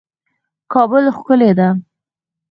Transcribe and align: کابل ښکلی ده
کابل 0.73 1.05
ښکلی 1.17 1.51
ده 1.57 1.67